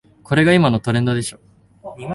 [0.23, 1.39] これが今のトレンドでしょ